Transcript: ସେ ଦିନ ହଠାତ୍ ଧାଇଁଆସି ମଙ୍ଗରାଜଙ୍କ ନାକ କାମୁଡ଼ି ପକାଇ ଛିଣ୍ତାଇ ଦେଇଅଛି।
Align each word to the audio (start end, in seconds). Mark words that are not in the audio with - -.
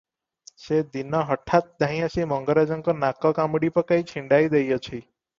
ସେ 0.61 0.77
ଦିନ 0.95 1.17
ହଠାତ୍ 1.31 1.67
ଧାଇଁଆସି 1.83 2.25
ମଙ୍ଗରାଜଙ୍କ 2.31 2.95
ନାକ 3.01 3.31
କାମୁଡ଼ି 3.41 3.69
ପକାଇ 3.75 4.07
ଛିଣ୍ତାଇ 4.13 4.49
ଦେଇଅଛି। 4.55 4.97